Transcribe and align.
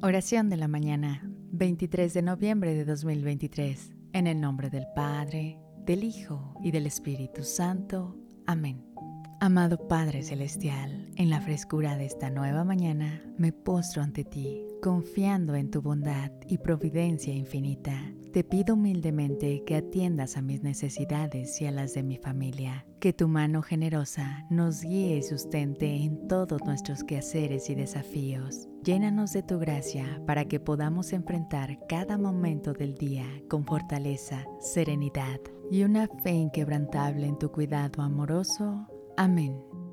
Oración 0.00 0.48
de 0.48 0.56
la 0.56 0.68
mañana, 0.68 1.22
23 1.52 2.14
de 2.14 2.22
noviembre 2.22 2.74
de 2.74 2.84
2023, 2.84 3.92
en 4.14 4.26
el 4.26 4.40
nombre 4.40 4.70
del 4.70 4.86
Padre, 4.94 5.58
del 5.84 6.04
Hijo 6.04 6.54
y 6.62 6.70
del 6.70 6.86
Espíritu 6.86 7.42
Santo. 7.42 8.16
Amén. 8.46 8.84
Amado 9.40 9.86
Padre 9.86 10.22
Celestial, 10.22 11.10
en 11.16 11.28
la 11.28 11.40
frescura 11.42 11.96
de 11.96 12.06
esta 12.06 12.30
nueva 12.30 12.64
mañana 12.64 13.22
me 13.36 13.52
postro 13.52 14.02
ante 14.02 14.24
ti, 14.24 14.62
confiando 14.82 15.54
en 15.54 15.70
tu 15.70 15.82
bondad 15.82 16.30
y 16.46 16.58
providencia 16.58 17.34
infinita. 17.34 18.12
Te 18.32 18.44
pido 18.44 18.74
humildemente 18.74 19.64
que 19.64 19.76
atiendas 19.76 20.36
a 20.36 20.42
mis 20.42 20.62
necesidades 20.62 21.60
y 21.60 21.66
a 21.66 21.70
las 21.72 21.94
de 21.94 22.02
mi 22.02 22.18
familia, 22.18 22.86
que 23.00 23.12
tu 23.12 23.26
mano 23.28 23.62
generosa 23.62 24.46
nos 24.50 24.82
guíe 24.82 25.16
y 25.16 25.22
sustente 25.22 25.96
en 25.96 26.28
todos 26.28 26.62
nuestros 26.64 27.04
quehaceres 27.04 27.70
y 27.70 27.74
desafíos. 27.74 28.68
Llénanos 28.84 29.32
de 29.32 29.42
tu 29.42 29.58
gracia 29.58 30.22
para 30.26 30.44
que 30.44 30.60
podamos 30.60 31.12
enfrentar 31.12 31.78
cada 31.88 32.18
momento 32.18 32.72
del 32.72 32.94
día 32.94 33.26
con 33.48 33.64
fortaleza, 33.64 34.44
serenidad 34.60 35.40
y 35.70 35.82
una 35.82 36.08
fe 36.22 36.32
inquebrantable 36.32 37.26
en 37.26 37.38
tu 37.38 37.50
cuidado 37.50 38.02
amoroso 38.02 38.86
Amén. 39.18 39.87